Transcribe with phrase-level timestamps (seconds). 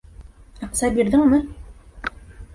[0.67, 1.41] Аҡса бирҙеңме?